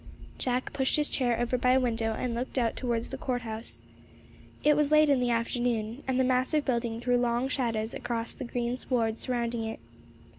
Jack 0.39 0.73
pushed 0.73 0.95
his 0.95 1.09
chair 1.11 1.39
over 1.39 1.59
by 1.59 1.73
a 1.73 1.79
window, 1.79 2.13
and 2.17 2.33
looked 2.33 2.57
out 2.57 2.75
towards 2.75 3.11
the 3.11 3.19
court 3.19 3.43
house. 3.43 3.83
It 4.63 4.75
was 4.75 4.91
late 4.91 5.11
in 5.11 5.19
the 5.19 5.29
afternoon, 5.29 6.01
and 6.07 6.19
the 6.19 6.23
massive 6.23 6.65
building 6.65 6.99
threw 6.99 7.17
long 7.19 7.47
shadows 7.47 7.93
across 7.93 8.33
the 8.33 8.45
green 8.45 8.75
sward 8.77 9.19
surrounding 9.19 9.63
it. 9.63 9.79